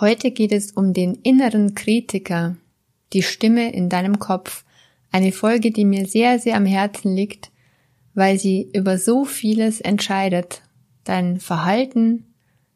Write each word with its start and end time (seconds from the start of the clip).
Heute 0.00 0.32
geht 0.32 0.50
es 0.50 0.72
um 0.72 0.92
den 0.92 1.14
inneren 1.14 1.76
Kritiker, 1.76 2.56
die 3.12 3.22
Stimme 3.22 3.72
in 3.72 3.88
deinem 3.88 4.18
Kopf. 4.18 4.64
Eine 5.12 5.30
Folge, 5.30 5.70
die 5.70 5.84
mir 5.84 6.06
sehr, 6.06 6.40
sehr 6.40 6.56
am 6.56 6.66
Herzen 6.66 7.14
liegt, 7.14 7.52
weil 8.12 8.38
sie 8.38 8.70
über 8.74 8.98
so 8.98 9.24
vieles 9.24 9.80
entscheidet. 9.80 10.62
Dein 11.04 11.38
Verhalten, 11.38 12.34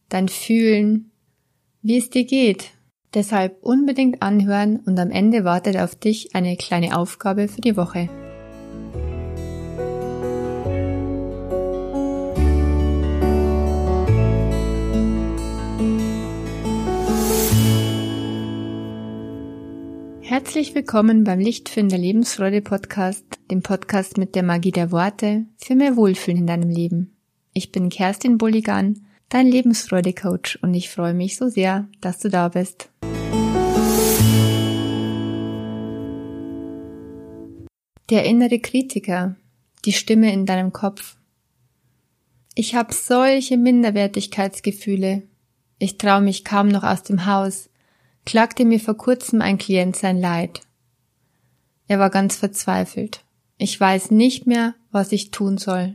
dein 0.09 0.29
Fühlen, 0.29 1.11
wie 1.83 1.99
es 1.99 2.09
dir 2.09 2.25
geht. 2.25 2.71
Deshalb 3.15 3.64
unbedingt 3.64 4.22
anhören 4.22 4.76
und 4.76 4.98
am 5.00 5.10
Ende 5.10 5.42
wartet 5.42 5.76
auf 5.76 5.96
dich 5.96 6.37
eine 6.37 6.56
kleine 6.56 6.96
Aufgabe 6.96 7.48
für 7.48 7.60
die 7.60 7.76
Woche. 7.76 8.08
Herzlich 20.28 20.74
willkommen 20.74 21.24
beim 21.24 21.41
Lichtfinder 21.41 21.96
Lebensfreude 21.96 22.60
Podcast, 22.60 23.24
dem 23.50 23.62
Podcast 23.62 24.18
mit 24.18 24.34
der 24.34 24.42
Magie 24.42 24.73
der 24.73 24.92
Worte 24.92 25.46
für 25.56 25.74
mehr 25.74 25.96
Wohlfühlen 25.96 26.41
in 26.41 26.46
deinem 26.46 26.68
Leben. 26.68 27.16
Ich 27.54 27.73
bin 27.73 27.88
Kerstin 27.88 28.37
Bulligan, 28.37 29.06
dein 29.30 29.46
Lebensfreude 29.46 30.12
Coach 30.12 30.59
und 30.60 30.74
ich 30.74 30.91
freue 30.91 31.14
mich 31.14 31.38
so 31.38 31.48
sehr, 31.48 31.88
dass 32.02 32.18
du 32.18 32.28
da 32.28 32.51
bist. 32.51 32.91
Der 38.10 38.26
innere 38.26 38.59
Kritiker, 38.59 39.34
die 39.87 39.95
Stimme 39.95 40.30
in 40.30 40.45
deinem 40.45 40.74
Kopf. 40.74 41.16
Ich 42.54 42.74
habe 42.74 42.92
solche 42.92 43.56
Minderwertigkeitsgefühle. 43.56 45.23
Ich 45.79 45.96
traue 45.96 46.20
mich 46.20 46.45
kaum 46.45 46.68
noch 46.68 46.84
aus 46.84 47.02
dem 47.02 47.24
Haus 47.24 47.70
klagte 48.28 48.66
mir 48.66 48.78
vor 48.78 48.95
kurzem 48.95 49.41
ein 49.41 49.56
Klient 49.56 49.96
sein 49.96 50.20
Leid. 50.20 50.60
Er 51.87 51.98
war 51.98 52.10
ganz 52.10 52.37
verzweifelt. 52.37 53.24
Ich 53.57 53.80
weiß 53.80 54.10
nicht 54.10 54.46
mehr, 54.46 54.74
was 54.90 55.12
ich 55.12 55.30
tun 55.30 55.57
soll. 55.57 55.95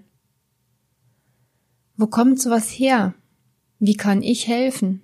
Wo 1.96 2.08
kommt 2.08 2.42
sowas 2.42 2.70
her? 2.70 3.14
Wie 3.78 3.94
kann 3.94 4.24
ich 4.24 4.48
helfen? 4.48 5.04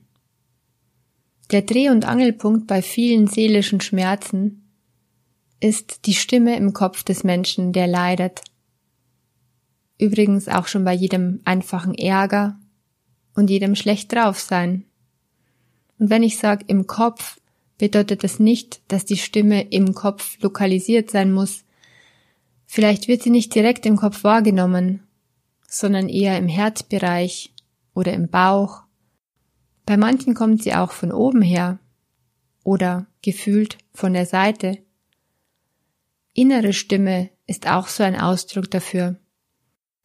Der 1.52 1.62
Dreh- 1.62 1.92
und 1.92 2.04
Angelpunkt 2.04 2.66
bei 2.66 2.82
vielen 2.82 3.28
seelischen 3.28 3.80
Schmerzen 3.80 4.68
ist 5.60 6.08
die 6.08 6.16
Stimme 6.16 6.58
im 6.58 6.74
Kopf 6.74 7.04
des 7.04 7.24
Menschen, 7.24 7.74
der 7.74 7.86
leidet. 7.86 8.42
Übrigens 10.00 10.48
auch 10.48 10.66
schon 10.66 10.84
bei 10.84 10.94
jedem 10.94 11.42
einfachen 11.46 11.94
Ärger 11.94 12.60
und 13.36 13.52
jedem 13.52 13.76
schlecht 13.76 14.12
drauf 14.12 14.40
sein. 14.40 14.89
Und 16.00 16.10
wenn 16.10 16.24
ich 16.24 16.38
sage 16.38 16.66
im 16.68 16.88
Kopf, 16.88 17.40
bedeutet 17.78 18.24
das 18.24 18.40
nicht, 18.40 18.82
dass 18.88 19.06
die 19.06 19.18
Stimme 19.18 19.62
im 19.70 19.94
Kopf 19.94 20.42
lokalisiert 20.42 21.12
sein 21.12 21.32
muss. 21.32 21.66
Vielleicht 22.66 23.08
wird 23.08 23.24
sie 23.24 23.30
nicht 23.30 23.54
direkt 23.54 23.86
im 23.86 23.98
Kopf 23.98 24.24
wahrgenommen, 24.24 25.04
sondern 25.68 26.10
eher 26.10 26.38
im 26.38 26.48
Herzbereich 26.48 27.54
oder 27.94 28.14
im 28.14 28.30
Bauch. 28.30 28.84
Bei 29.86 29.98
manchen 29.98 30.36
kommt 30.36 30.64
sie 30.64 30.74
auch 30.74 30.92
von 30.92 31.12
oben 31.12 31.42
her 31.42 31.80
oder 32.64 33.08
gefühlt 33.22 33.78
von 33.94 34.14
der 34.14 34.26
Seite. 34.26 34.78
Innere 36.34 36.74
Stimme 36.74 37.30
ist 37.48 37.68
auch 37.68 37.88
so 37.88 38.04
ein 38.04 38.16
Ausdruck 38.16 38.70
dafür, 38.72 39.18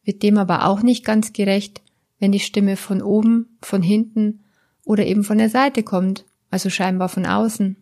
wird 0.03 0.23
dem 0.23 0.37
aber 0.37 0.65
auch 0.65 0.81
nicht 0.81 1.05
ganz 1.05 1.33
gerecht, 1.33 1.81
wenn 2.19 2.31
die 2.31 2.39
Stimme 2.39 2.77
von 2.77 3.01
oben, 3.01 3.57
von 3.61 3.81
hinten 3.81 4.44
oder 4.85 5.05
eben 5.05 5.23
von 5.23 5.37
der 5.37 5.49
Seite 5.49 5.83
kommt, 5.83 6.23
also 6.49 6.69
scheinbar 6.69 7.09
von 7.09 7.25
außen. 7.25 7.75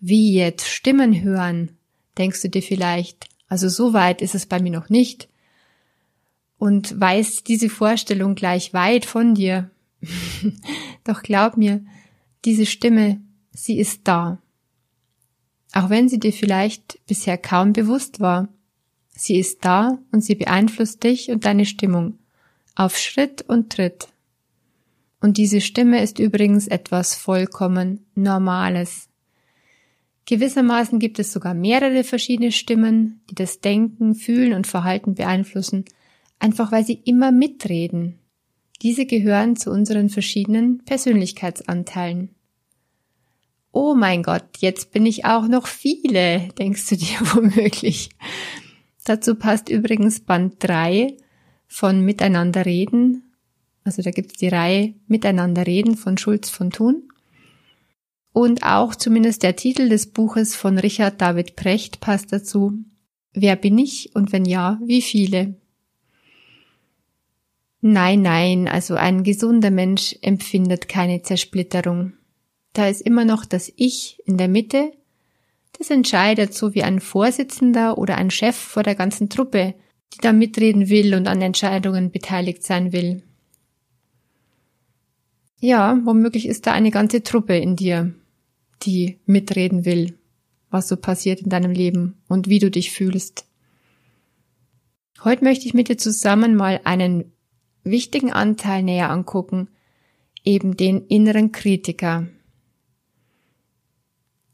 Wie 0.00 0.34
jetzt 0.34 0.66
Stimmen 0.66 1.22
hören, 1.22 1.76
denkst 2.18 2.42
du 2.42 2.48
dir 2.48 2.62
vielleicht, 2.62 3.28
also 3.46 3.68
so 3.68 3.92
weit 3.92 4.20
ist 4.20 4.34
es 4.34 4.46
bei 4.46 4.60
mir 4.60 4.72
noch 4.72 4.88
nicht. 4.88 5.28
Und 6.58 6.98
weiß 6.98 7.44
diese 7.44 7.68
Vorstellung 7.68 8.34
gleich 8.34 8.72
weit 8.72 9.04
von 9.04 9.34
dir. 9.34 9.70
Doch 11.04 11.22
glaub 11.22 11.56
mir, 11.56 11.84
diese 12.44 12.66
Stimme, 12.66 13.20
sie 13.52 13.78
ist 13.78 14.02
da. 14.04 14.38
Auch 15.72 15.90
wenn 15.90 16.08
sie 16.08 16.18
dir 16.18 16.32
vielleicht 16.32 17.04
bisher 17.06 17.36
kaum 17.36 17.72
bewusst 17.72 18.20
war. 18.20 18.48
Sie 19.10 19.38
ist 19.38 19.64
da 19.64 19.98
und 20.10 20.22
sie 20.22 20.34
beeinflusst 20.34 21.02
dich 21.04 21.30
und 21.30 21.44
deine 21.44 21.66
Stimmung 21.66 22.18
auf 22.74 22.96
Schritt 22.98 23.42
und 23.42 23.70
Tritt. 23.70 24.08
Und 25.24 25.38
diese 25.38 25.62
Stimme 25.62 26.02
ist 26.02 26.18
übrigens 26.18 26.66
etwas 26.66 27.14
vollkommen 27.14 28.04
Normales. 28.14 29.08
Gewissermaßen 30.26 30.98
gibt 30.98 31.18
es 31.18 31.32
sogar 31.32 31.54
mehrere 31.54 32.04
verschiedene 32.04 32.52
Stimmen, 32.52 33.22
die 33.30 33.34
das 33.34 33.60
Denken, 33.60 34.14
Fühlen 34.14 34.52
und 34.52 34.66
Verhalten 34.66 35.14
beeinflussen, 35.14 35.86
einfach 36.38 36.72
weil 36.72 36.84
sie 36.84 37.00
immer 37.06 37.32
mitreden. 37.32 38.18
Diese 38.82 39.06
gehören 39.06 39.56
zu 39.56 39.70
unseren 39.70 40.10
verschiedenen 40.10 40.84
Persönlichkeitsanteilen. 40.84 42.28
Oh 43.72 43.94
mein 43.94 44.22
Gott, 44.22 44.58
jetzt 44.58 44.92
bin 44.92 45.06
ich 45.06 45.24
auch 45.24 45.48
noch 45.48 45.68
viele, 45.68 46.48
denkst 46.58 46.86
du 46.90 46.96
dir 46.96 47.18
womöglich. 47.34 48.10
Dazu 49.06 49.36
passt 49.36 49.70
übrigens 49.70 50.20
Band 50.20 50.56
3 50.58 51.16
von 51.66 52.04
Miteinander 52.04 52.66
reden 52.66 53.22
also 53.84 54.02
da 54.02 54.10
gibt's 54.10 54.38
die 54.38 54.48
Reihe 54.48 54.94
Miteinander 55.06 55.66
reden 55.66 55.96
von 55.96 56.18
Schulz 56.18 56.50
von 56.50 56.70
Thun. 56.70 57.08
Und 58.32 58.64
auch 58.64 58.94
zumindest 58.96 59.42
der 59.42 59.54
Titel 59.54 59.88
des 59.88 60.10
Buches 60.10 60.56
von 60.56 60.78
Richard 60.78 61.20
David 61.20 61.54
Precht 61.54 62.00
passt 62.00 62.32
dazu. 62.32 62.72
Wer 63.32 63.56
bin 63.56 63.78
ich 63.78 64.14
und 64.14 64.32
wenn 64.32 64.44
ja, 64.44 64.80
wie 64.84 65.02
viele? 65.02 65.54
Nein, 67.80 68.22
nein, 68.22 68.66
also 68.66 68.94
ein 68.94 69.22
gesunder 69.22 69.70
Mensch 69.70 70.16
empfindet 70.22 70.88
keine 70.88 71.22
Zersplitterung. 71.22 72.14
Da 72.72 72.88
ist 72.88 73.02
immer 73.02 73.24
noch 73.24 73.44
das 73.44 73.72
Ich 73.76 74.18
in 74.24 74.38
der 74.38 74.48
Mitte, 74.48 74.92
das 75.78 75.90
entscheidet 75.90 76.54
so 76.54 76.74
wie 76.74 76.82
ein 76.82 77.00
Vorsitzender 77.00 77.98
oder 77.98 78.16
ein 78.16 78.30
Chef 78.30 78.56
vor 78.56 78.82
der 78.82 78.94
ganzen 78.94 79.28
Truppe, 79.28 79.74
die 80.14 80.18
da 80.20 80.32
mitreden 80.32 80.88
will 80.88 81.14
und 81.14 81.26
an 81.26 81.42
Entscheidungen 81.42 82.10
beteiligt 82.10 82.62
sein 82.62 82.92
will. 82.92 83.22
Ja, 85.64 85.98
womöglich 86.04 86.46
ist 86.46 86.66
da 86.66 86.72
eine 86.72 86.90
ganze 86.90 87.22
Truppe 87.22 87.56
in 87.56 87.74
dir, 87.74 88.12
die 88.82 89.18
mitreden 89.24 89.86
will, 89.86 90.18
was 90.68 90.88
so 90.88 90.96
passiert 90.98 91.40
in 91.40 91.48
deinem 91.48 91.70
Leben 91.70 92.18
und 92.28 92.50
wie 92.50 92.58
du 92.58 92.70
dich 92.70 92.90
fühlst. 92.90 93.46
Heute 95.24 95.42
möchte 95.42 95.64
ich 95.64 95.72
mit 95.72 95.88
dir 95.88 95.96
zusammen 95.96 96.54
mal 96.54 96.82
einen 96.84 97.32
wichtigen 97.82 98.30
Anteil 98.30 98.82
näher 98.82 99.08
angucken, 99.08 99.68
eben 100.44 100.76
den 100.76 101.06
inneren 101.06 101.50
Kritiker. 101.50 102.26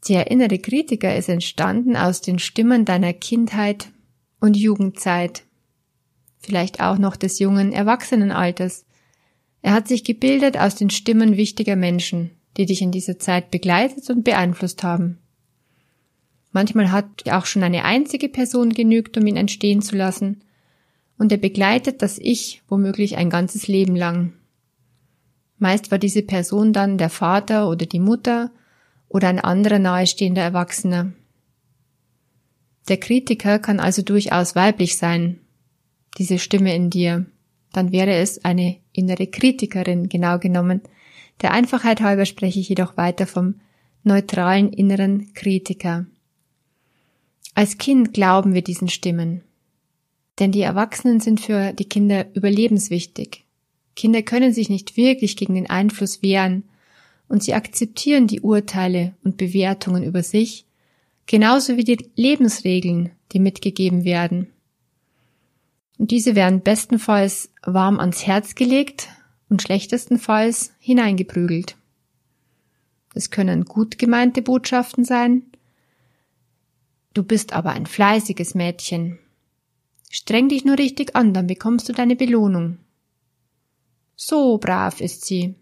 Der 0.07 0.31
innere 0.31 0.59
Kritiker 0.59 1.13
ist 1.13 1.27
entstanden 1.27 1.97
aus 1.97 2.21
den 2.21 2.39
Stimmen 2.39 2.85
deiner 2.85 3.11
Kindheit 3.11 3.89
und 4.39 4.55
Jugendzeit, 4.55 5.43
vielleicht 6.39 6.79
auch 6.79 6.97
noch 6.97 7.17
des 7.17 7.37
jungen 7.39 7.73
Erwachsenenalters, 7.73 8.85
er 9.61 9.73
hat 9.73 9.87
sich 9.87 10.03
gebildet 10.03 10.57
aus 10.57 10.75
den 10.75 10.89
Stimmen 10.89 11.37
wichtiger 11.37 11.75
Menschen, 11.75 12.31
die 12.57 12.65
dich 12.65 12.81
in 12.81 12.91
dieser 12.91 13.19
Zeit 13.19 13.51
begleitet 13.51 14.09
und 14.09 14.23
beeinflusst 14.23 14.83
haben. 14.83 15.19
Manchmal 16.51 16.91
hat 16.91 17.29
auch 17.29 17.45
schon 17.45 17.63
eine 17.63 17.85
einzige 17.85 18.27
Person 18.27 18.73
genügt, 18.73 19.17
um 19.17 19.25
ihn 19.25 19.37
entstehen 19.37 19.81
zu 19.81 19.95
lassen, 19.95 20.43
und 21.17 21.31
er 21.31 21.37
begleitet 21.37 22.01
das 22.01 22.17
Ich 22.17 22.63
womöglich 22.67 23.15
ein 23.15 23.29
ganzes 23.29 23.67
Leben 23.67 23.95
lang. 23.95 24.33
Meist 25.59 25.91
war 25.91 25.99
diese 25.99 26.23
Person 26.23 26.73
dann 26.73 26.97
der 26.97 27.11
Vater 27.11 27.69
oder 27.69 27.85
die 27.85 27.99
Mutter 27.99 28.49
oder 29.07 29.27
ein 29.27 29.39
anderer 29.39 29.77
nahestehender 29.77 30.41
Erwachsener. 30.41 31.13
Der 32.89 32.97
Kritiker 32.97 33.59
kann 33.59 33.79
also 33.79 34.01
durchaus 34.01 34.55
weiblich 34.55 34.97
sein, 34.97 35.39
diese 36.17 36.39
Stimme 36.39 36.75
in 36.75 36.89
dir 36.89 37.27
dann 37.73 37.91
wäre 37.91 38.13
es 38.13 38.43
eine 38.43 38.77
innere 38.93 39.27
Kritikerin 39.27 40.09
genau 40.09 40.39
genommen. 40.39 40.81
Der 41.41 41.51
Einfachheit 41.51 42.01
halber 42.01 42.25
spreche 42.25 42.59
ich 42.59 42.69
jedoch 42.69 42.97
weiter 42.97 43.27
vom 43.27 43.55
neutralen 44.03 44.73
inneren 44.73 45.33
Kritiker. 45.33 46.05
Als 47.53 47.77
Kind 47.77 48.13
glauben 48.13 48.53
wir 48.53 48.61
diesen 48.61 48.89
Stimmen. 48.89 49.41
Denn 50.39 50.51
die 50.51 50.61
Erwachsenen 50.61 51.19
sind 51.19 51.41
für 51.41 51.73
die 51.73 51.85
Kinder 51.85 52.25
überlebenswichtig. 52.33 53.43
Kinder 53.95 54.21
können 54.21 54.53
sich 54.53 54.69
nicht 54.69 54.97
wirklich 54.97 55.35
gegen 55.35 55.55
den 55.55 55.69
Einfluss 55.69 56.23
wehren 56.23 56.63
und 57.27 57.43
sie 57.43 57.53
akzeptieren 57.53 58.27
die 58.27 58.41
Urteile 58.41 59.13
und 59.23 59.37
Bewertungen 59.37 60.03
über 60.03 60.23
sich, 60.23 60.65
genauso 61.25 61.77
wie 61.77 61.83
die 61.83 62.09
Lebensregeln, 62.15 63.11
die 63.33 63.39
mitgegeben 63.39 64.03
werden. 64.03 64.50
Und 66.01 66.09
diese 66.09 66.33
werden 66.33 66.61
bestenfalls 66.61 67.51
warm 67.61 67.99
ans 67.99 68.25
Herz 68.25 68.55
gelegt 68.55 69.09
und 69.49 69.61
schlechtestenfalls 69.61 70.73
hineingeprügelt. 70.79 71.77
Es 73.13 73.29
können 73.29 73.65
gut 73.65 73.99
gemeinte 73.99 74.41
Botschaften 74.41 75.05
sein. 75.05 75.43
Du 77.13 77.21
bist 77.21 77.53
aber 77.53 77.73
ein 77.73 77.85
fleißiges 77.85 78.55
Mädchen. 78.55 79.19
Streng 80.09 80.49
dich 80.49 80.65
nur 80.65 80.79
richtig 80.79 81.15
an, 81.15 81.35
dann 81.35 81.45
bekommst 81.45 81.87
du 81.87 81.93
deine 81.93 82.15
Belohnung. 82.15 82.79
So 84.15 84.57
brav 84.57 85.01
ist 85.01 85.25
sie. 85.25 85.53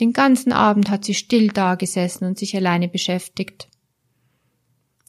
Den 0.00 0.12
ganzen 0.12 0.50
Abend 0.50 0.90
hat 0.90 1.04
sie 1.04 1.14
still 1.14 1.50
dagesessen 1.52 2.26
und 2.26 2.36
sich 2.36 2.56
alleine 2.56 2.88
beschäftigt. 2.88 3.68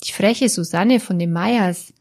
Die 0.03 0.11
freche 0.11 0.47
Susanne 0.47 0.99
von 0.99 1.17
den 1.17 1.33
Meyers, 1.33 1.91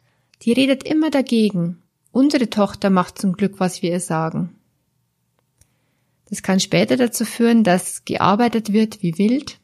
die 0.42 0.52
redet 0.52 0.82
immer 0.82 1.10
dagegen. 1.10 1.82
Unsere 2.18 2.50
Tochter 2.50 2.90
macht 2.90 3.16
zum 3.16 3.34
Glück, 3.34 3.60
was 3.60 3.80
wir 3.80 3.92
ihr 3.92 4.00
sagen. 4.00 4.56
Das 6.28 6.42
kann 6.42 6.58
später 6.58 6.96
dazu 6.96 7.24
führen, 7.24 7.62
dass 7.62 8.04
gearbeitet 8.06 8.72
wird 8.72 9.04
wie 9.04 9.18
wild, 9.18 9.60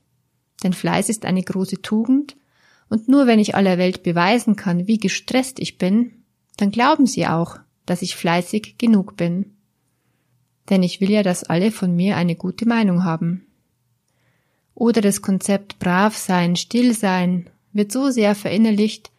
denn 0.62 0.72
Fleiß 0.72 1.08
ist 1.08 1.24
eine 1.24 1.42
große 1.42 1.82
Tugend, 1.82 2.36
und 2.88 3.08
nur 3.08 3.26
wenn 3.26 3.40
ich 3.40 3.56
aller 3.56 3.76
Welt 3.76 4.04
beweisen 4.04 4.54
kann, 4.54 4.86
wie 4.86 4.98
gestresst 4.98 5.58
ich 5.58 5.78
bin, 5.78 6.12
dann 6.56 6.70
glauben 6.70 7.06
sie 7.06 7.26
auch, 7.26 7.58
dass 7.86 8.02
ich 8.02 8.14
fleißig 8.14 8.78
genug 8.78 9.16
bin. 9.16 9.56
Denn 10.70 10.84
ich 10.84 11.00
will 11.00 11.10
ja, 11.10 11.24
dass 11.24 11.42
alle 11.42 11.72
von 11.72 11.96
mir 11.96 12.16
eine 12.16 12.36
gute 12.36 12.68
Meinung 12.68 13.02
haben. 13.02 13.48
Oder 14.76 15.00
das 15.00 15.22
Konzept 15.22 15.80
brav 15.80 16.16
sein, 16.16 16.54
still 16.54 16.94
sein 16.94 17.50
wird 17.72 17.90
so 17.90 18.10
sehr 18.10 18.36
verinnerlicht, 18.36 19.10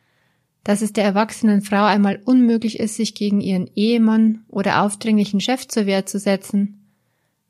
dass 0.66 0.82
es 0.82 0.94
der 0.94 1.04
erwachsenen 1.04 1.62
Frau 1.62 1.86
einmal 1.86 2.20
unmöglich 2.26 2.80
ist, 2.80 2.96
sich 2.96 3.14
gegen 3.14 3.40
ihren 3.40 3.70
Ehemann 3.76 4.44
oder 4.50 4.82
aufdringlichen 4.82 5.40
Chef 5.40 5.68
zur 5.68 5.86
Wehr 5.86 6.08
zu 6.08 6.18
setzen, 6.18 6.90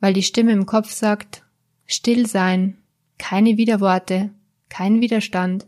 weil 0.02 0.14
die 0.14 0.22
Stimme 0.22 0.52
im 0.52 0.66
Kopf 0.66 0.92
sagt, 0.92 1.44
still 1.86 2.28
sein, 2.28 2.78
keine 3.18 3.56
Widerworte, 3.56 4.32
kein 4.68 5.00
Widerstand. 5.00 5.66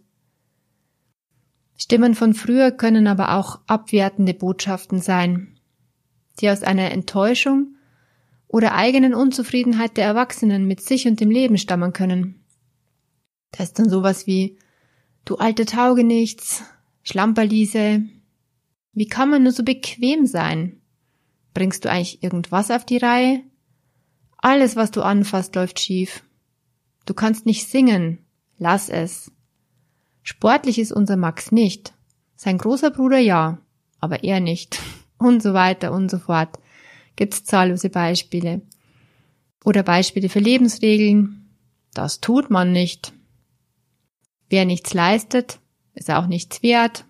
Stimmen 1.77 2.15
von 2.15 2.33
früher 2.33 2.71
können 2.71 3.07
aber 3.07 3.35
auch 3.35 3.61
abwertende 3.65 4.33
Botschaften 4.33 4.99
sein, 4.99 5.57
die 6.41 6.49
aus 6.49 6.63
einer 6.63 6.91
Enttäuschung 6.91 7.75
oder 8.49 8.75
eigenen 8.75 9.13
Unzufriedenheit 9.13 9.95
der 9.95 10.03
Erwachsenen 10.03 10.67
mit 10.67 10.81
sich 10.81 11.07
und 11.07 11.21
dem 11.21 11.31
Leben 11.31 11.57
stammen 11.57 11.93
können. 11.93 12.43
Da 13.51 13.63
ist 13.63 13.79
dann 13.79 13.89
sowas 13.89 14.27
wie 14.27 14.57
Du 15.23 15.35
alte 15.35 15.65
Taugenichts, 15.65 16.63
Schlamperliese, 17.09 18.03
wie 18.91 19.07
kann 19.07 19.29
man 19.29 19.43
nur 19.43 19.53
so 19.53 19.63
bequem 19.63 20.25
sein? 20.25 20.81
Bringst 21.53 21.85
du 21.85 21.89
eigentlich 21.89 22.21
irgendwas 22.21 22.69
auf 22.69 22.83
die 22.83 22.97
Reihe? 22.97 23.43
Alles, 24.39 24.75
was 24.75 24.91
du 24.91 25.01
anfasst, 25.01 25.55
läuft 25.55 25.79
schief. 25.79 26.21
Du 27.05 27.13
kannst 27.13 27.45
nicht 27.45 27.65
singen. 27.65 28.25
Lass 28.57 28.89
es. 28.89 29.31
Sportlich 30.21 30.79
ist 30.79 30.91
unser 30.91 31.15
Max 31.15 31.53
nicht. 31.53 31.93
Sein 32.35 32.57
großer 32.57 32.91
Bruder 32.91 33.19
ja, 33.19 33.61
aber 34.01 34.25
er 34.25 34.41
nicht. 34.41 34.77
Und 35.17 35.41
so 35.41 35.53
weiter 35.53 35.93
und 35.93 36.11
so 36.11 36.19
fort. 36.19 36.59
Gibt's 37.15 37.45
zahllose 37.45 37.89
Beispiele. 37.89 38.61
Oder 39.63 39.81
Beispiele 39.81 40.27
für 40.27 40.39
Lebensregeln. 40.39 41.55
Das 41.93 42.19
tut 42.19 42.49
man 42.49 42.73
nicht. 42.73 43.13
Wer 44.49 44.65
nichts 44.65 44.93
leistet, 44.93 45.59
ist 45.97 46.09
auch 46.11 46.27
nichts 46.27 46.63
wert. 46.63 47.05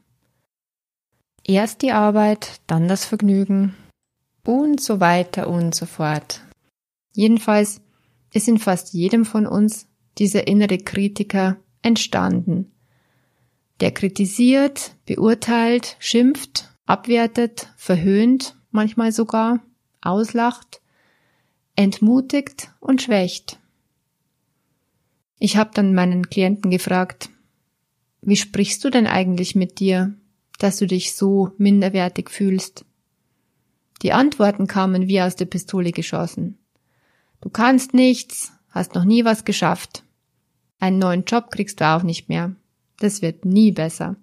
Erst 1.44 1.81
die 1.81 1.92
Arbeit, 1.92 2.62
dann 2.68 2.88
das 2.88 3.06
Vergnügen 3.06 3.75
und 4.44 4.81
so 4.81 5.00
weiter 5.00 5.48
und 5.48 5.75
so 5.75 5.86
fort. 5.86 6.42
Jedenfalls 7.13 7.81
ist 8.34 8.48
in 8.48 8.57
fast 8.57 8.94
jedem 8.94 9.25
von 9.25 9.45
uns 9.45 9.88
dieser 10.18 10.48
innere 10.48 10.78
Kritiker 10.78 11.57
entstanden, 11.81 12.72
der 13.80 13.92
kritisiert, 13.92 14.95
beurteilt, 15.06 15.95
schimpft, 16.00 16.74
abwertet, 16.86 17.72
verhöhnt, 17.78 18.56
manchmal 18.72 19.12
sogar, 19.12 19.60
auslacht, 20.01 20.81
entmutigt 21.75 22.72
und 22.80 23.01
schwächt. 23.01 23.60
Ich 25.39 25.57
habe 25.57 25.72
dann 25.74 25.94
meinen 25.94 26.30
Klienten 26.30 26.72
gefragt, 26.72 27.30
wie 28.27 28.35
sprichst 28.35 28.83
du 28.83 28.89
denn 28.89 29.07
eigentlich 29.07 29.56
mit 29.56 29.79
dir, 29.79 30.13
dass 30.59 30.75
du 30.75 30.85
dich 30.85 31.15
so 31.15 31.51
minderwertig 31.57 32.29
fühlst? 32.29 32.83
Die 34.01 34.12
Antworten 34.12 34.68
kamen 34.68 35.07
wie 35.07 35.21
aus 35.21 35.38
der 35.38 35.45
Pistole 35.45 35.94
geschossen. 35.94 36.57
Du 37.39 37.50
kannst 37.50 37.94
nichts, 37.94 38.51
hast 38.68 38.95
noch 38.95 39.06
nie 39.06 39.24
was 39.24 39.45
geschafft. 39.45 40.03
Einen 40.77 41.00
neuen 41.00 41.24
Job 41.24 41.51
kriegst 41.51 41.79
du 41.79 41.88
auch 41.88 42.03
nicht 42.03 42.27
mehr. 42.27 42.53
Das 43.00 43.21
wird 43.21 43.45
nie 43.45 43.71
besser. 43.71 44.18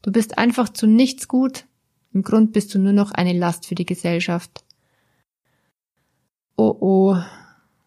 Du 0.00 0.10
bist 0.10 0.38
einfach 0.38 0.70
zu 0.70 0.86
nichts 0.86 1.28
gut. 1.28 1.66
Im 2.14 2.22
Grund 2.22 2.54
bist 2.54 2.74
du 2.74 2.78
nur 2.78 2.94
noch 2.94 3.10
eine 3.10 3.34
Last 3.34 3.66
für 3.66 3.74
die 3.74 3.84
Gesellschaft. 3.84 4.64
Oh 6.56 6.74
oh, 6.80 7.16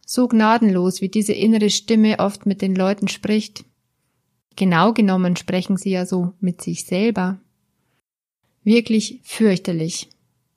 so 0.06 0.28
gnadenlos, 0.28 1.02
wie 1.02 1.10
diese 1.10 1.34
innere 1.34 1.72
Stimme 1.72 2.20
oft 2.20 2.46
mit 2.46 2.62
den 2.62 2.76
Leuten 2.76 3.08
spricht. 3.08 3.66
Genau 4.56 4.94
genommen 4.94 5.36
sprechen 5.36 5.78
sie 5.78 5.92
ja 5.92 6.06
so 6.06 6.34
mit 6.40 6.62
sich 6.62 6.86
selber. 6.86 7.40
Wirklich 8.64 9.20
fürchterlich. 9.24 10.10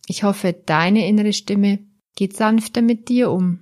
Ich 0.06 0.23
hoffe, 0.23 0.53
deine 0.53 1.06
innere 1.06 1.33
Stimme 1.33 1.81
geht 2.17 2.37
sanfter 2.37 2.81
mit 2.81 3.09
dir 3.09 3.31
um. 3.31 3.61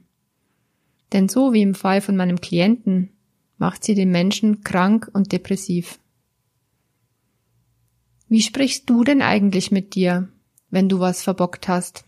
Denn 1.12 1.29
so 1.29 1.53
wie 1.53 1.62
im 1.62 1.75
Fall 1.75 2.00
von 2.00 2.17
meinem 2.17 2.41
Klienten 2.41 3.11
macht 3.59 3.85
sie 3.85 3.94
den 3.94 4.11
Menschen 4.11 4.62
krank 4.62 5.11
und 5.12 5.33
depressiv. 5.33 5.99
Wie 8.29 8.43
sprichst 8.43 8.91
du 8.91 9.05
denn 9.05 9.23
eigentlich 9.23 9.71
mit 9.71 9.94
dir, 9.94 10.29
wenn 10.71 10.89
du 10.89 10.99
was 10.99 11.23
verbockt 11.23 11.69
hast? 11.69 12.05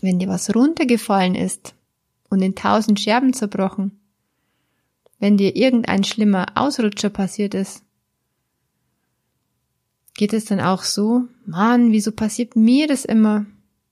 Wenn 0.00 0.18
dir 0.18 0.28
was 0.28 0.54
runtergefallen 0.54 1.34
ist 1.34 1.74
und 2.30 2.42
in 2.42 2.54
tausend 2.54 3.00
Scherben 3.00 3.32
zerbrochen? 3.32 3.98
Wenn 5.18 5.36
dir 5.36 5.56
irgendein 5.56 6.04
schlimmer 6.04 6.46
Ausrutscher 6.54 7.10
passiert 7.10 7.54
ist? 7.54 7.82
Geht 10.14 10.32
es 10.32 10.46
dann 10.46 10.60
auch 10.60 10.82
so, 10.82 11.24
Mann, 11.46 11.92
wieso 11.92 12.12
passiert 12.12 12.56
mir 12.56 12.86
das 12.86 13.04
immer? 13.04 13.46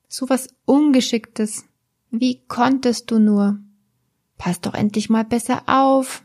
So 0.07 0.29
was 0.29 0.49
Ungeschicktes. 0.65 1.65
Wie 2.11 2.41
konntest 2.47 3.11
du 3.11 3.19
nur? 3.19 3.59
Pass 4.37 4.61
doch 4.61 4.73
endlich 4.73 5.09
mal 5.09 5.25
besser 5.25 5.63
auf. 5.67 6.23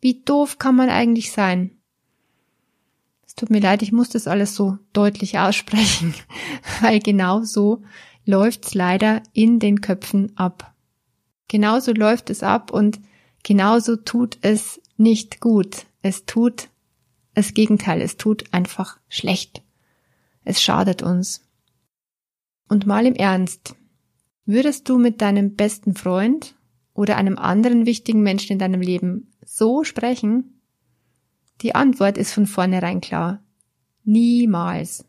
Wie 0.00 0.22
doof 0.22 0.58
kann 0.58 0.76
man 0.76 0.88
eigentlich 0.88 1.32
sein? 1.32 1.76
Es 3.26 3.34
tut 3.34 3.50
mir 3.50 3.60
leid, 3.60 3.82
ich 3.82 3.92
muss 3.92 4.08
das 4.08 4.26
alles 4.26 4.54
so 4.54 4.78
deutlich 4.92 5.38
aussprechen, 5.38 6.14
weil 6.80 7.00
genau 7.00 7.42
so 7.42 7.82
läuft's 8.24 8.74
leider 8.74 9.22
in 9.32 9.58
den 9.58 9.80
Köpfen 9.80 10.36
ab. 10.36 10.74
Genauso 11.48 11.92
läuft 11.92 12.30
es 12.30 12.42
ab 12.42 12.72
und 12.72 13.00
genauso 13.42 13.96
tut 13.96 14.38
es 14.42 14.80
nicht 14.96 15.40
gut. 15.40 15.86
Es 16.02 16.24
tut 16.26 16.68
das 17.34 17.54
Gegenteil, 17.54 18.00
es 18.00 18.16
tut 18.16 18.52
einfach 18.52 18.98
schlecht. 19.08 19.62
Es 20.44 20.62
schadet 20.62 21.02
uns. 21.02 21.46
Und 22.68 22.86
mal 22.86 23.06
im 23.06 23.14
Ernst, 23.14 23.74
würdest 24.46 24.88
du 24.88 24.98
mit 24.98 25.20
deinem 25.20 25.54
besten 25.54 25.94
Freund 25.94 26.54
oder 26.94 27.16
einem 27.16 27.38
anderen 27.38 27.86
wichtigen 27.86 28.22
Menschen 28.22 28.52
in 28.54 28.58
deinem 28.58 28.80
Leben 28.80 29.32
so 29.44 29.84
sprechen? 29.84 30.60
Die 31.62 31.74
Antwort 31.74 32.16
ist 32.16 32.32
von 32.32 32.46
vornherein 32.46 33.00
klar. 33.00 33.42
Niemals. 34.04 35.04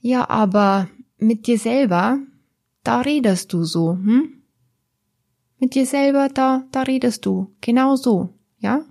Ja, 0.00 0.28
aber 0.28 0.88
mit 1.18 1.46
dir 1.46 1.58
selber, 1.58 2.18
da 2.82 3.00
redest 3.00 3.52
du 3.52 3.64
so, 3.64 3.92
hm? 3.92 4.41
Mit 5.62 5.76
dir 5.76 5.86
selber, 5.86 6.28
da, 6.28 6.66
da 6.72 6.82
redest 6.82 7.24
du. 7.24 7.54
Genau 7.60 7.94
so, 7.94 8.34
ja? 8.58 8.84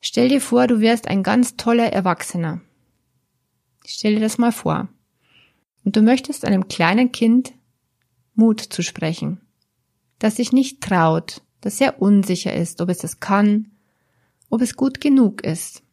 Stell 0.00 0.28
dir 0.28 0.40
vor, 0.40 0.66
du 0.66 0.80
wärst 0.80 1.06
ein 1.06 1.22
ganz 1.22 1.56
toller 1.56 1.92
Erwachsener. 1.92 2.60
Stell 3.86 4.16
dir 4.16 4.20
das 4.22 4.38
mal 4.38 4.50
vor. 4.50 4.88
Und 5.84 5.94
du 5.94 6.02
möchtest 6.02 6.44
einem 6.44 6.66
kleinen 6.66 7.12
Kind 7.12 7.54
Mut 8.34 8.60
zu 8.60 8.82
sprechen, 8.82 9.40
das 10.18 10.34
sich 10.34 10.50
nicht 10.50 10.80
traut, 10.80 11.42
das 11.60 11.78
sehr 11.78 12.02
unsicher 12.02 12.52
ist, 12.52 12.80
ob 12.80 12.88
es 12.88 13.04
es 13.04 13.20
kann, 13.20 13.70
ob 14.50 14.62
es 14.62 14.74
gut 14.74 15.00
genug 15.00 15.44
ist. 15.44 15.84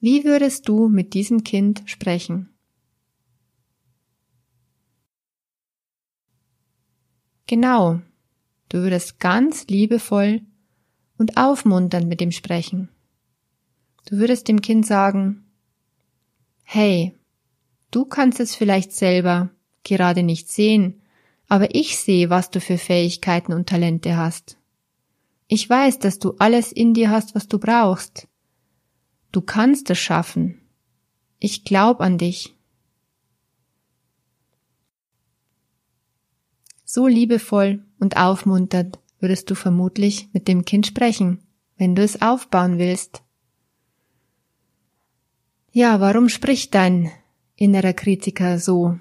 Wie 0.00 0.24
würdest 0.24 0.68
du 0.68 0.90
mit 0.90 1.14
diesem 1.14 1.44
Kind 1.44 1.84
sprechen? 1.86 2.51
Genau, 7.52 8.00
du 8.70 8.78
würdest 8.78 9.20
ganz 9.20 9.66
liebevoll 9.66 10.40
und 11.18 11.36
aufmunternd 11.36 12.08
mit 12.08 12.22
ihm 12.22 12.32
sprechen. 12.32 12.88
Du 14.06 14.16
würdest 14.16 14.48
dem 14.48 14.62
Kind 14.62 14.86
sagen, 14.86 15.44
hey, 16.62 17.12
du 17.90 18.06
kannst 18.06 18.40
es 18.40 18.54
vielleicht 18.54 18.92
selber 18.92 19.50
gerade 19.84 20.22
nicht 20.22 20.50
sehen, 20.50 21.02
Aber 21.46 21.74
ich 21.74 21.98
sehe, 21.98 22.30
was 22.30 22.48
du 22.48 22.58
für 22.58 22.78
Fähigkeiten 22.78 23.52
und 23.52 23.68
Talente 23.68 24.16
hast. 24.16 24.56
Ich 25.46 25.68
weiß, 25.68 25.98
dass 25.98 26.18
du 26.18 26.36
alles 26.38 26.72
in 26.72 26.94
dir 26.94 27.10
hast, 27.10 27.34
was 27.34 27.48
du 27.48 27.58
brauchst. 27.58 28.28
Du 29.30 29.42
kannst 29.42 29.90
es 29.90 29.98
schaffen. 29.98 30.62
Ich 31.38 31.64
glaub 31.64 32.00
an 32.00 32.16
dich. 32.16 32.56
So 36.94 37.06
liebevoll 37.06 37.82
und 38.00 38.18
aufmunternd 38.18 38.98
würdest 39.18 39.50
du 39.50 39.54
vermutlich 39.54 40.28
mit 40.34 40.46
dem 40.46 40.66
Kind 40.66 40.86
sprechen, 40.86 41.38
wenn 41.78 41.94
du 41.94 42.02
es 42.02 42.20
aufbauen 42.20 42.76
willst. 42.76 43.22
Ja, 45.70 46.00
warum 46.00 46.28
spricht 46.28 46.74
dein 46.74 47.10
innerer 47.56 47.94
Kritiker 47.94 48.58
so 48.58 48.98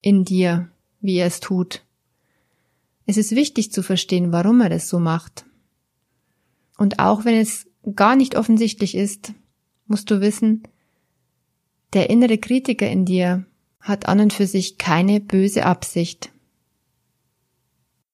in 0.00 0.24
dir, 0.24 0.68
wie 1.00 1.18
er 1.18 1.28
es 1.28 1.38
tut? 1.38 1.86
Es 3.06 3.16
ist 3.16 3.36
wichtig 3.36 3.70
zu 3.70 3.84
verstehen, 3.84 4.32
warum 4.32 4.60
er 4.60 4.68
das 4.68 4.88
so 4.88 4.98
macht. 4.98 5.46
Und 6.76 6.98
auch 6.98 7.24
wenn 7.24 7.36
es 7.36 7.68
gar 7.94 8.16
nicht 8.16 8.34
offensichtlich 8.36 8.96
ist, 8.96 9.32
musst 9.86 10.10
du 10.10 10.20
wissen, 10.20 10.64
der 11.92 12.10
innere 12.10 12.38
Kritiker 12.38 12.90
in 12.90 13.04
dir 13.04 13.46
hat 13.78 14.06
an 14.06 14.18
und 14.18 14.32
für 14.32 14.48
sich 14.48 14.76
keine 14.76 15.20
böse 15.20 15.66
Absicht. 15.66 16.32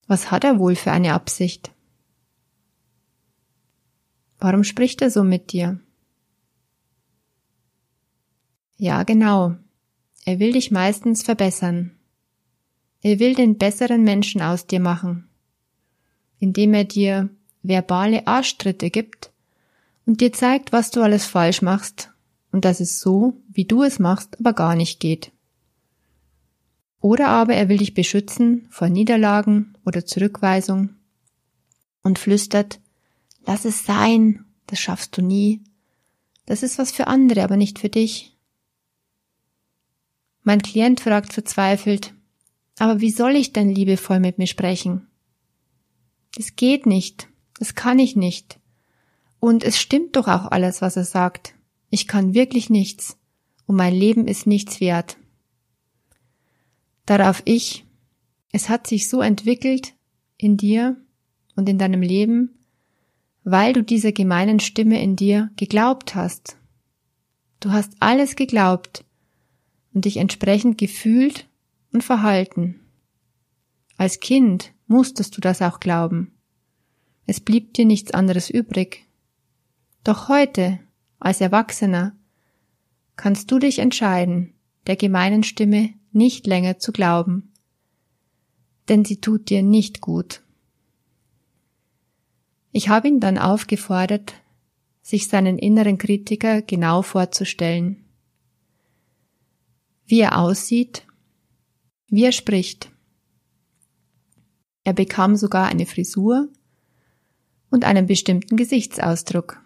Was 0.06 0.30
hat 0.30 0.44
er 0.44 0.58
wohl 0.58 0.76
für 0.76 0.92
eine 0.92 1.14
Absicht? 1.14 1.72
Warum 4.38 4.64
spricht 4.64 5.00
er 5.00 5.10
so 5.10 5.24
mit 5.24 5.52
dir? 5.52 5.80
Ja, 8.76 9.02
genau. 9.04 9.54
Er 10.26 10.38
will 10.38 10.52
dich 10.52 10.70
meistens 10.70 11.22
verbessern. 11.22 11.92
Er 13.02 13.18
will 13.18 13.34
den 13.34 13.58
besseren 13.58 14.02
Menschen 14.02 14.42
aus 14.42 14.66
dir 14.66 14.80
machen, 14.80 15.28
indem 16.38 16.74
er 16.74 16.84
dir 16.84 17.28
verbale 17.62 18.26
Arschtritte 18.26 18.90
gibt 18.90 19.30
und 20.06 20.20
dir 20.20 20.32
zeigt, 20.32 20.72
was 20.72 20.90
du 20.90 21.02
alles 21.02 21.26
falsch 21.26 21.62
machst 21.62 22.10
und 22.50 22.64
dass 22.64 22.80
es 22.80 23.00
so, 23.00 23.34
wie 23.48 23.64
du 23.64 23.82
es 23.82 23.98
machst, 23.98 24.38
aber 24.40 24.52
gar 24.52 24.74
nicht 24.74 25.00
geht. 25.00 25.32
Oder 27.00 27.28
aber 27.28 27.54
er 27.54 27.68
will 27.68 27.78
dich 27.78 27.94
beschützen 27.94 28.66
vor 28.70 28.88
Niederlagen 28.88 29.73
oder 29.84 30.04
Zurückweisung 30.04 30.90
und 32.02 32.18
flüstert, 32.18 32.80
lass 33.46 33.64
es 33.64 33.84
sein, 33.84 34.44
das 34.66 34.80
schaffst 34.80 35.16
du 35.16 35.22
nie. 35.22 35.62
Das 36.46 36.62
ist 36.62 36.78
was 36.78 36.92
für 36.92 37.06
andere, 37.06 37.42
aber 37.42 37.56
nicht 37.56 37.78
für 37.78 37.88
dich. 37.88 38.36
Mein 40.42 40.62
Klient 40.62 41.00
fragt 41.00 41.32
verzweifelt, 41.32 42.14
aber 42.78 43.00
wie 43.00 43.10
soll 43.10 43.36
ich 43.36 43.52
denn 43.52 43.70
liebevoll 43.70 44.20
mit 44.20 44.38
mir 44.38 44.46
sprechen? 44.46 45.08
Es 46.36 46.56
geht 46.56 46.84
nicht, 46.86 47.28
das 47.58 47.74
kann 47.74 47.98
ich 47.98 48.16
nicht. 48.16 48.58
Und 49.40 49.62
es 49.62 49.78
stimmt 49.78 50.16
doch 50.16 50.28
auch 50.28 50.50
alles, 50.50 50.82
was 50.82 50.96
er 50.96 51.04
sagt. 51.04 51.54
Ich 51.90 52.08
kann 52.08 52.34
wirklich 52.34 52.70
nichts 52.70 53.16
und 53.66 53.76
mein 53.76 53.94
Leben 53.94 54.26
ist 54.26 54.46
nichts 54.46 54.80
wert. 54.80 55.16
Darauf 57.06 57.42
ich, 57.44 57.83
es 58.54 58.68
hat 58.68 58.86
sich 58.86 59.08
so 59.08 59.20
entwickelt 59.20 59.94
in 60.36 60.56
dir 60.56 60.96
und 61.56 61.68
in 61.68 61.76
deinem 61.76 62.02
Leben, 62.02 62.56
weil 63.42 63.72
du 63.72 63.82
dieser 63.82 64.12
gemeinen 64.12 64.60
Stimme 64.60 65.02
in 65.02 65.16
dir 65.16 65.50
geglaubt 65.56 66.14
hast. 66.14 66.56
Du 67.58 67.72
hast 67.72 67.96
alles 67.98 68.36
geglaubt 68.36 69.04
und 69.92 70.04
dich 70.04 70.18
entsprechend 70.18 70.78
gefühlt 70.78 71.48
und 71.92 72.04
verhalten. 72.04 72.78
Als 73.96 74.20
Kind 74.20 74.72
musstest 74.86 75.36
du 75.36 75.40
das 75.40 75.60
auch 75.60 75.80
glauben. 75.80 76.32
Es 77.26 77.40
blieb 77.40 77.74
dir 77.74 77.86
nichts 77.86 78.12
anderes 78.12 78.50
übrig. 78.50 79.04
Doch 80.04 80.28
heute, 80.28 80.78
als 81.18 81.40
Erwachsener, 81.40 82.16
kannst 83.16 83.50
du 83.50 83.58
dich 83.58 83.80
entscheiden, 83.80 84.54
der 84.86 84.94
gemeinen 84.94 85.42
Stimme 85.42 85.92
nicht 86.12 86.46
länger 86.46 86.78
zu 86.78 86.92
glauben, 86.92 87.50
denn 88.88 89.04
sie 89.04 89.20
tut 89.20 89.50
dir 89.50 89.62
nicht 89.62 90.00
gut. 90.00 90.42
Ich 92.72 92.88
habe 92.88 93.08
ihn 93.08 93.20
dann 93.20 93.38
aufgefordert, 93.38 94.34
sich 95.00 95.28
seinen 95.28 95.58
inneren 95.58 95.98
Kritiker 95.98 96.62
genau 96.62 97.02
vorzustellen, 97.02 98.04
wie 100.06 100.20
er 100.20 100.38
aussieht, 100.38 101.06
wie 102.08 102.24
er 102.24 102.32
spricht. 102.32 102.90
Er 104.82 104.92
bekam 104.92 105.36
sogar 105.36 105.66
eine 105.66 105.86
Frisur 105.86 106.48
und 107.70 107.84
einen 107.84 108.06
bestimmten 108.06 108.56
Gesichtsausdruck. 108.56 109.60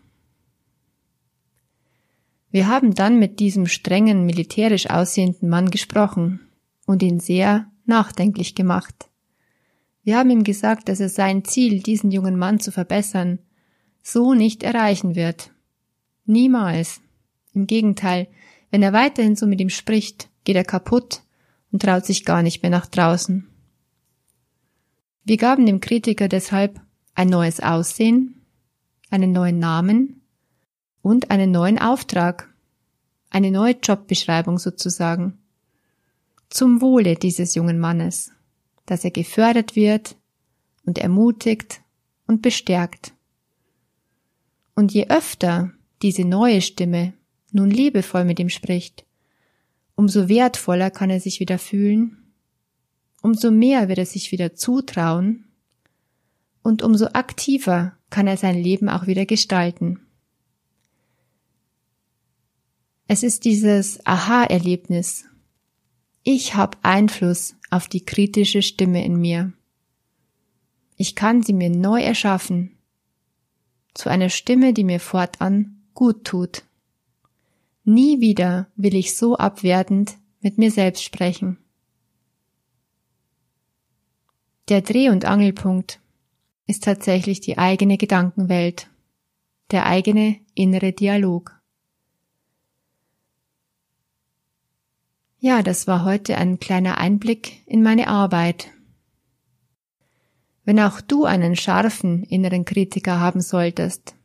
Wir 2.51 2.67
haben 2.67 2.95
dann 2.95 3.19
mit 3.19 3.41
diesem 3.41 3.67
strengen, 3.67 4.25
militärisch 4.25 4.89
aussehenden 4.89 5.49
Mann 5.49 5.71
gesprochen 5.71 6.41
und 6.87 7.03
ihn 7.03 7.21
sehr 7.21 7.71
nachdenklich 7.89 8.55
gemacht. 8.55 9.09
Wir 10.05 10.17
haben 10.17 10.31
ihm 10.31 10.45
gesagt, 10.45 10.89
dass 10.89 11.01
er 11.01 11.09
sein 11.09 11.45
Ziel, 11.45 11.83
diesen 11.83 12.11
jungen 12.11 12.39
Mann 12.39 12.61
zu 12.61 12.73
verbessern, 12.73 13.41
so 14.03 14.35
nicht 14.35 14.63
erreichen 14.63 15.15
wird. 15.15 15.51
Niemals. 16.25 17.01
Im 17.53 17.67
Gegenteil, 17.67 18.29
wenn 18.71 18.83
er 18.83 18.93
weiterhin 18.93 19.37
so 19.37 19.47
mit 19.47 19.61
ihm 19.61 19.71
spricht, 19.71 20.29
geht 20.45 20.57
er 20.57 20.65
kaputt 20.65 21.23
und 21.73 21.83
traut 21.83 22.07
sich 22.07 22.25
gar 22.25 22.43
nicht 22.43 22.63
mehr 22.63 22.71
nach 22.71 22.87
draußen. 22.87 23.47
Wir 25.25 25.37
gaben 25.37 25.67
dem 25.67 25.81
Kritiker 25.81 26.29
deshalb 26.29 26.81
ein 27.15 27.29
neues 27.29 27.61
Aussehen, 27.61 28.43
einen 29.11 29.33
neuen 29.33 29.59
Namen 29.59 30.23
und 31.03 31.31
einen 31.31 31.51
neuen 31.51 31.79
Auftrag, 31.79 32.49
eine 33.31 33.51
neue 33.51 33.77
Jobbeschreibung 33.83 34.59
sozusagen, 34.59 35.39
zum 36.49 36.81
Wohle 36.81 37.17
dieses 37.17 37.55
jungen 37.55 37.79
Mannes, 37.79 38.33
dass 38.87 39.05
er 39.05 39.11
gefördert 39.11 39.77
wird 39.77 40.17
und 40.85 40.99
ermutigt 40.99 41.83
und 42.27 42.43
bestärkt. 42.43 43.13
Und 44.75 44.93
je 44.93 45.09
öfter 45.09 45.73
diese 46.03 46.25
neue 46.25 46.63
Stimme 46.63 47.13
nun 47.53 47.71
liebevoll 47.71 48.25
mit 48.25 48.39
ihm 48.39 48.49
spricht, 48.49 49.05
umso 49.95 50.29
wertvoller 50.29 50.91
kann 50.91 51.11
er 51.11 51.21
sich 51.21 51.41
wieder 51.41 51.59
fühlen, 51.59 52.33
umso 53.23 53.51
mehr 53.51 53.89
wird 53.89 53.99
er 53.99 54.07
sich 54.07 54.31
wieder 54.31 54.55
zutrauen 54.55 55.45
und 56.63 56.83
umso 56.83 57.07
aktiver 57.07 57.97
kann 58.11 58.27
er 58.27 58.37
sein 58.37 58.57
Leben 58.57 58.89
auch 58.89 59.07
wieder 59.07 59.27
gestalten. 59.27 60.01
Es 63.07 63.23
ist 63.23 63.45
dieses 63.45 64.05
Aha-Erlebnis. 64.07 65.25
Ich 66.31 66.55
habe 66.55 66.77
Einfluss 66.83 67.57
auf 67.71 67.89
die 67.89 68.05
kritische 68.05 68.61
Stimme 68.61 69.03
in 69.03 69.17
mir. 69.17 69.55
Ich 70.99 71.15
kann 71.15 71.43
sie 71.43 71.55
mir 71.55 71.71
neu 71.71 72.03
erschaffen, 72.03 72.77
zu 73.95 74.11
einer 74.11 74.29
Stimme, 74.29 74.75
die 74.75 74.85
mir 74.85 75.01
fortan 75.01 75.87
gut 75.95 76.27
tut. 76.27 76.65
Nie 77.85 78.21
wieder 78.21 78.71
will 78.77 78.95
ich 78.95 79.17
so 79.17 79.39
abwertend 79.39 80.19
mit 80.43 80.59
mir 80.59 80.71
selbst 80.71 81.03
sprechen. 81.03 81.57
Der 84.69 84.83
Dreh- 84.83 85.09
und 85.09 85.25
Angelpunkt 85.25 85.99
ist 86.67 86.85
tatsächlich 86.85 87.41
die 87.41 87.57
eigene 87.57 87.97
Gedankenwelt, 87.97 88.91
der 89.71 89.87
eigene 89.87 90.37
innere 90.53 90.93
Dialog. 90.93 91.58
Ja, 95.41 95.63
das 95.63 95.87
war 95.87 96.05
heute 96.05 96.37
ein 96.37 96.59
kleiner 96.59 96.99
Einblick 96.99 97.63
in 97.67 97.83
meine 97.83 98.09
Arbeit. 98.09 98.73
Wenn 100.65 100.81
auch 100.81 101.01
du 101.01 101.25
einen 101.25 101.55
scharfen 101.55 102.25
inneren 102.25 102.65
Kritiker 102.65 103.21
haben 103.21 103.41
solltest, 103.41 104.17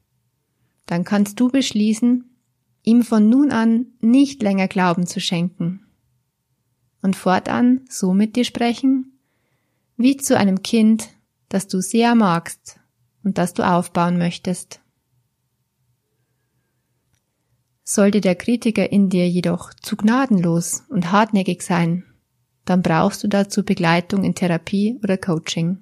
dann 0.87 1.03
kannst 1.03 1.39
du 1.39 1.49
beschließen, 1.49 2.29
ihm 2.81 3.03
von 3.03 3.29
nun 3.29 3.51
an 3.51 3.85
nicht 4.01 4.41
länger 4.41 4.67
Glauben 4.67 5.05
zu 5.05 5.19
schenken 5.19 5.85
und 7.03 7.15
fortan 7.15 7.81
so 7.89 8.13
mit 8.13 8.35
dir 8.35 8.43
sprechen, 8.43 9.19
wie 9.97 10.17
zu 10.17 10.35
einem 10.35 10.63
Kind, 10.63 11.09
das 11.47 11.67
du 11.67 11.79
sehr 11.79 12.15
magst 12.15 12.79
und 13.23 13.37
das 13.37 13.53
du 13.53 13.61
aufbauen 13.61 14.17
möchtest. 14.17 14.82
Sollte 17.83 18.21
der 18.21 18.35
Kritiker 18.35 18.91
in 18.91 19.09
dir 19.09 19.27
jedoch 19.27 19.73
zu 19.73 19.97
gnadenlos 19.97 20.83
und 20.89 21.11
hartnäckig 21.11 21.61
sein, 21.61 22.05
dann 22.65 22.81
brauchst 22.81 23.23
du 23.23 23.27
dazu 23.27 23.63
Begleitung 23.63 24.23
in 24.23 24.35
Therapie 24.35 24.99
oder 25.03 25.17
Coaching. 25.17 25.79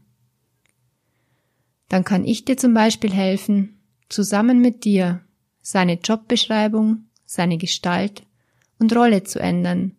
Dann 1.89 2.03
kann 2.03 2.25
ich 2.25 2.45
dir 2.45 2.57
zum 2.57 2.73
Beispiel 2.73 3.11
helfen, 3.11 3.81
zusammen 4.09 4.61
mit 4.61 4.83
dir 4.83 5.21
seine 5.61 5.93
Jobbeschreibung, 5.93 7.05
seine 7.25 7.57
Gestalt 7.57 8.23
und 8.79 8.95
Rolle 8.95 9.23
zu 9.23 9.39
ändern 9.39 9.95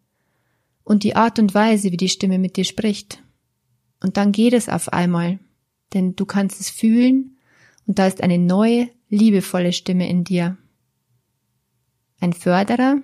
und 0.84 1.04
die 1.04 1.14
Art 1.14 1.38
und 1.38 1.54
Weise, 1.54 1.92
wie 1.92 1.96
die 1.96 2.08
Stimme 2.08 2.38
mit 2.38 2.56
dir 2.56 2.64
spricht, 2.64 3.22
Und 4.00 4.16
dann 4.16 4.32
geht 4.32 4.52
es 4.52 4.68
auf 4.68 4.92
einmal, 4.92 5.38
denn 5.94 6.16
du 6.16 6.26
kannst 6.26 6.60
es 6.60 6.70
fühlen 6.70 7.38
und 7.86 7.98
da 7.98 8.06
ist 8.06 8.20
eine 8.22 8.38
neue, 8.38 8.88
liebevolle 9.08 9.72
Stimme 9.72 10.08
in 10.08 10.24
dir. 10.24 10.56
Ein 12.22 12.34
Förderer, 12.34 13.02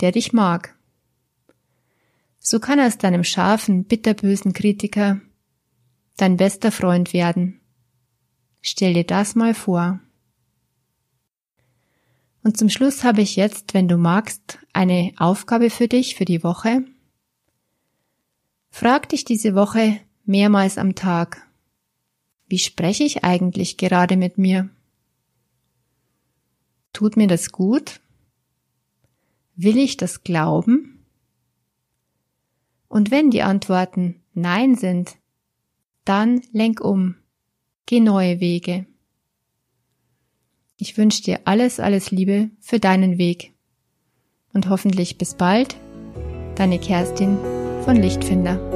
der 0.00 0.12
dich 0.12 0.32
mag. 0.32 0.74
So 2.38 2.58
kann 2.58 2.80
aus 2.80 2.96
deinem 2.96 3.22
scharfen, 3.22 3.84
bitterbösen 3.84 4.54
Kritiker 4.54 5.20
dein 6.16 6.38
bester 6.38 6.72
Freund 6.72 7.12
werden. 7.12 7.60
Stell 8.62 8.94
dir 8.94 9.04
das 9.04 9.34
mal 9.34 9.52
vor. 9.52 10.00
Und 12.42 12.56
zum 12.56 12.70
Schluss 12.70 13.04
habe 13.04 13.20
ich 13.20 13.36
jetzt, 13.36 13.74
wenn 13.74 13.88
du 13.88 13.98
magst, 13.98 14.58
eine 14.72 15.12
Aufgabe 15.18 15.68
für 15.68 15.86
dich 15.86 16.14
für 16.14 16.24
die 16.24 16.42
Woche. 16.42 16.82
Frag 18.70 19.10
dich 19.10 19.26
diese 19.26 19.54
Woche 19.54 20.00
mehrmals 20.24 20.78
am 20.78 20.94
Tag. 20.94 21.46
Wie 22.46 22.58
spreche 22.58 23.04
ich 23.04 23.22
eigentlich 23.22 23.76
gerade 23.76 24.16
mit 24.16 24.38
mir? 24.38 24.70
Tut 26.94 27.18
mir 27.18 27.26
das 27.26 27.52
gut? 27.52 28.00
Will 29.56 29.78
ich 29.78 29.96
das 29.96 30.22
glauben? 30.22 31.04
Und 32.88 33.10
wenn 33.10 33.30
die 33.30 33.42
Antworten 33.42 34.20
Nein 34.34 34.76
sind, 34.76 35.16
dann 36.04 36.42
lenk 36.52 36.80
um, 36.80 37.16
geh 37.86 38.00
neue 38.00 38.38
Wege. 38.38 38.86
Ich 40.76 40.98
wünsche 40.98 41.22
dir 41.22 41.40
alles, 41.46 41.80
alles 41.80 42.10
Liebe 42.10 42.50
für 42.60 42.78
deinen 42.78 43.16
Weg. 43.16 43.54
Und 44.52 44.68
hoffentlich 44.68 45.16
bis 45.16 45.34
bald, 45.34 45.76
deine 46.54 46.78
Kerstin 46.78 47.38
von 47.82 47.96
Lichtfinder. 47.96 48.75